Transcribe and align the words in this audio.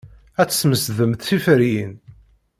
Ad 0.41 0.47
tesmesdemt 0.49 1.25
tiferyin. 1.27 1.93